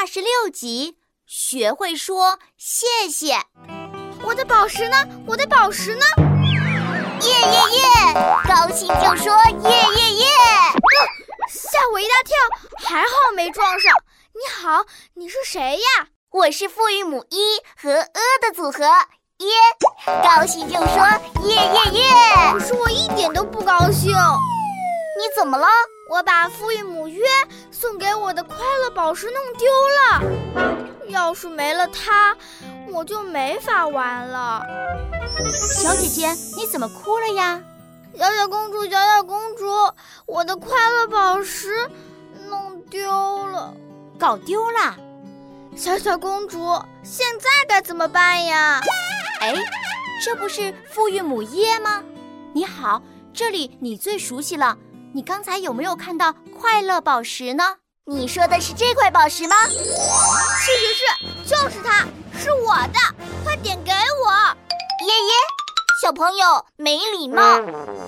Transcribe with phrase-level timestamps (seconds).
[0.00, 3.34] 二十六集，学会说谢谢。
[4.22, 4.96] 我的宝石呢？
[5.26, 6.04] 我的宝石呢？
[7.20, 8.14] 耶耶耶！
[8.46, 9.34] 高兴就说
[9.68, 10.26] 耶耶耶！
[11.48, 12.36] 吓我一大跳，
[12.88, 13.92] 还好没撞上。
[14.34, 14.84] 你好，
[15.14, 16.06] 你是谁呀？
[16.30, 18.84] 我是复韵母一和呃的组合。
[18.84, 19.48] 耶！
[20.22, 20.96] 高兴就说
[21.42, 22.52] 耶耶耶！
[22.52, 24.14] 可是我一点都不高兴。
[25.28, 25.66] 你怎么了？
[26.08, 27.22] 我把父韵母约
[27.70, 31.06] 送给我的快乐宝石弄丢了。
[31.08, 32.34] 要是没了它，
[32.90, 34.64] 我就没法玩了。
[35.52, 37.62] 小姐姐，你怎么哭了呀？
[38.16, 39.66] 小小公主，小小公主，
[40.24, 41.90] 我的快乐宝石
[42.48, 43.74] 弄丢了，
[44.18, 44.96] 搞丢了。
[45.76, 48.80] 小小公主，现在该怎么办呀？
[49.40, 49.54] 哎，
[50.24, 52.02] 这不是父韵母耶吗？
[52.54, 53.02] 你好，
[53.34, 54.78] 这里你最熟悉了。
[55.14, 57.76] 你刚才有没有看到快乐宝石呢？
[58.04, 59.56] 你说的是这块宝石吗？
[59.66, 59.74] 是
[60.76, 62.06] 是是，就是它，
[62.38, 62.98] 是我的，
[63.42, 64.30] 快点给我！
[65.06, 65.32] 耶耶，
[66.02, 67.42] 小朋友没礼貌！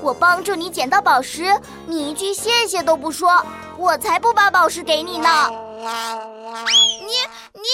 [0.03, 3.45] 我帮助你捡到宝石，你一句谢谢都不说，
[3.79, 5.49] 我才不把宝石给你呢！
[5.49, 7.07] 你
[7.55, 7.69] 你，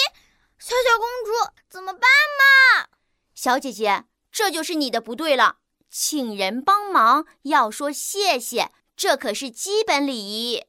[0.59, 2.87] 小小公主怎么办嘛？
[3.35, 5.57] 小姐姐，这就是你的不对了。
[5.91, 10.63] 请人帮忙要说谢谢，这可是基本礼仪。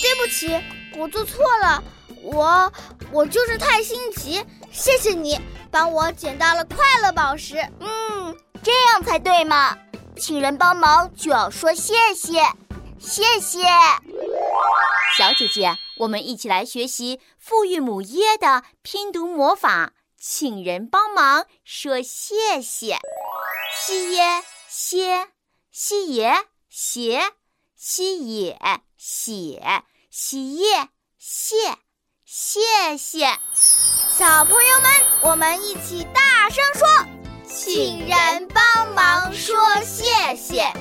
[0.00, 0.58] 对不起，
[0.96, 1.82] 我做错了，
[2.22, 2.72] 我
[3.10, 4.44] 我就是太心急。
[4.70, 7.56] 谢谢你帮我捡到了快乐宝石。
[7.80, 9.76] 嗯，这样才对嘛。
[10.18, 12.42] 请人帮忙就要说谢谢，
[12.98, 13.62] 谢谢。
[15.18, 19.92] 小姐姐，我们一起来学习复韵母耶的拼读魔法。
[20.18, 22.98] 请人帮忙说谢谢，
[23.74, 25.28] 西耶歇，
[25.70, 26.34] 西耶
[26.68, 27.22] 斜，
[27.78, 28.58] 西也
[28.96, 30.88] 写，西耶
[31.18, 31.56] 谢，
[32.24, 33.26] 谢谢。
[34.16, 34.90] 小朋友们，
[35.22, 36.88] 我们一起大声说：
[37.46, 40.72] 请人帮忙说谢谢，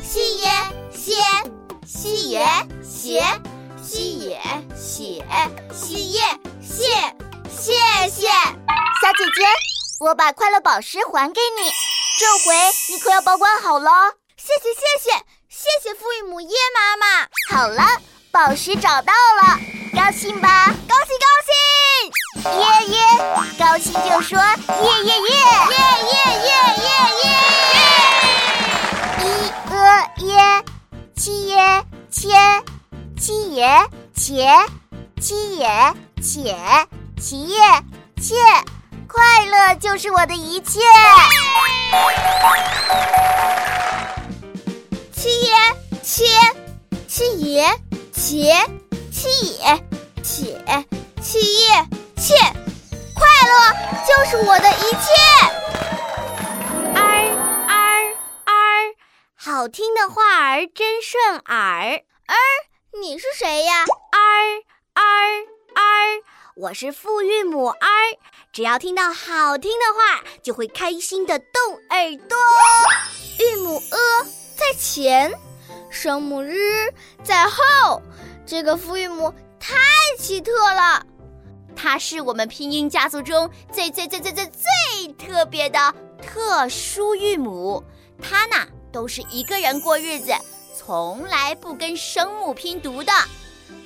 [0.00, 0.50] 西耶
[0.94, 1.14] 歇，
[1.84, 2.46] 西耶
[2.80, 3.20] 斜，
[3.82, 4.40] 西也
[4.76, 5.26] 写，
[5.74, 6.20] 西耶
[6.62, 6.84] 谢，
[7.50, 7.72] 谢
[8.08, 8.28] 谢。
[8.28, 9.44] 小姐姐，
[10.00, 11.70] 我把快乐宝石还给你，
[12.20, 12.56] 这回
[12.90, 13.90] 你可要保管好了。
[14.36, 15.24] 谢谢谢谢
[15.66, 17.26] 谢谢复韵母耶妈妈。
[17.50, 17.82] 好了，
[18.30, 19.58] 宝石找到了，
[19.96, 20.66] 高兴吧？
[20.88, 21.52] 高兴高兴！
[22.60, 22.98] 耶耶，
[23.58, 24.44] 高兴就说耶
[25.02, 25.30] 耶耶
[25.70, 25.76] 耶
[26.06, 26.48] 耶耶
[27.24, 27.26] 耶耶！
[29.24, 29.26] 一
[29.72, 29.74] 呃
[30.18, 30.64] 耶，
[31.16, 32.28] 七耶切，
[33.18, 34.46] 七耶切，
[35.20, 35.66] 七耶
[36.22, 36.56] 且，
[37.20, 37.58] 七耶
[38.22, 38.34] 切。
[39.08, 40.78] 快乐就是我的一切。
[45.26, 45.50] 七爷
[46.04, 46.24] 切，
[47.08, 47.66] 七爷
[48.12, 48.54] 切，
[49.10, 49.28] 七
[49.58, 49.76] 爷
[50.22, 50.86] 且，
[51.20, 51.66] 七爷
[52.16, 52.36] 切，
[53.12, 53.74] 快乐
[54.06, 55.04] 就是我的一切。
[56.94, 57.00] 儿
[57.66, 58.14] 儿
[58.44, 58.94] 儿，
[59.34, 60.22] 好听的话
[60.52, 61.56] 儿真顺耳。
[61.56, 62.36] 儿，
[63.02, 63.82] 你是谁呀？
[63.82, 64.22] 儿
[64.94, 65.02] 儿
[65.74, 66.22] 儿，
[66.54, 67.88] 我是复韵母儿。
[68.52, 72.38] 只要听到好听的话，就会开心的动耳朵。
[73.40, 75.30] 韵母 a 在前，
[75.90, 78.00] 声母 r 在后，
[78.46, 79.76] 这个复韵母太
[80.18, 81.04] 奇特了。
[81.76, 87.84] 它是我们拼音家族中最最最最最最特别的特殊韵母。
[88.20, 90.32] 它呢，都是一个人过日子，
[90.74, 93.12] 从来不跟声母拼读的。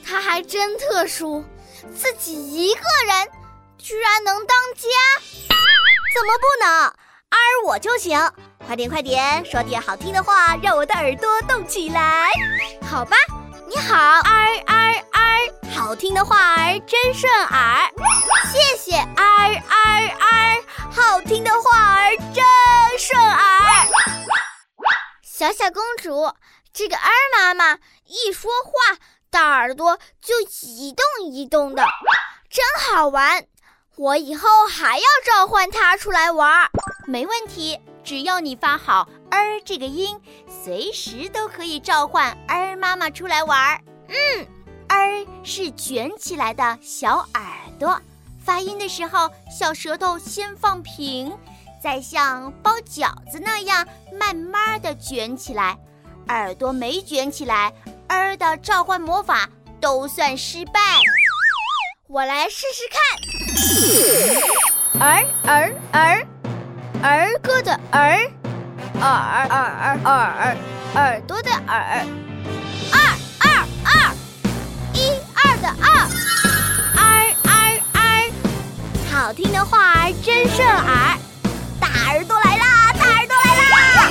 [0.05, 1.45] 它还真特殊，
[1.93, 3.29] 自己一个人。
[3.77, 4.89] 居然能当家？
[6.15, 6.87] 怎么不能？
[6.87, 8.17] 儿我就行。
[8.71, 12.31] 快点快点，说点好听的话，让我的耳朵动起来。
[12.89, 13.17] 好吧，
[13.67, 17.91] 你好，儿儿儿，好听的话儿真顺耳。
[18.53, 22.45] 谢谢，儿儿儿，好听的话儿真
[22.97, 23.89] 顺耳。
[25.25, 26.33] 小小公主，
[26.73, 27.77] 这个儿妈妈
[28.07, 28.99] 一说话，
[29.33, 31.85] 大耳朵就一动一动的，
[32.49, 33.47] 真好玩。
[33.97, 36.71] 我以后还要召唤它出来玩儿，
[37.11, 37.77] 没问题。
[38.05, 40.19] 只要你发好“儿”这个音，
[40.65, 43.81] 随时都可以召唤儿妈妈出来玩儿。
[44.09, 44.47] 嗯，
[44.89, 47.45] 儿是卷起来的小耳
[47.79, 48.01] 朵，
[48.43, 51.37] 发音的时候，小舌头先放平，
[51.83, 53.87] 再像包饺子那样
[54.19, 55.77] 慢慢的卷起来。
[56.29, 57.73] 耳朵没卷起来，
[58.09, 59.49] 儿的召唤魔法
[59.81, 60.81] 都算失败。
[62.07, 62.85] 我来试试
[64.97, 66.27] 看，儿儿儿，儿
[67.03, 68.31] 儿歌的儿，
[69.01, 70.57] 耳耳耳
[70.95, 72.07] 耳朵的耳，
[72.93, 73.01] 二
[73.41, 73.51] 二
[73.85, 74.15] 二，
[74.93, 75.89] 一二的二，
[76.97, 77.35] 儿
[79.15, 81.19] 儿的话儿真顺耳。
[81.81, 82.93] 大耳朵来啦！
[82.93, 84.11] 大耳朵来啦！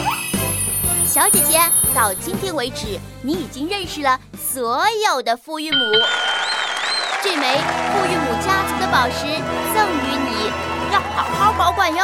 [1.06, 1.60] 小姐姐，
[1.94, 5.78] 到今天为止，你已经认识了所有的富裕母。
[7.22, 7.58] 这枚
[7.92, 9.26] 富裕母家族的宝石
[9.76, 10.52] 赠予你，
[10.92, 12.04] 要好好保管哟。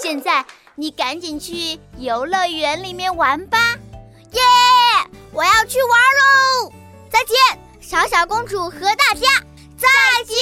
[0.00, 0.44] 现在
[0.76, 3.58] 你赶紧去游乐园里面玩吧！
[4.32, 4.40] 耶！
[5.32, 6.72] 我要去玩喽！
[7.10, 7.36] 再见，
[7.80, 9.26] 小小公主和大家
[9.76, 9.88] 再
[10.24, 10.36] 见。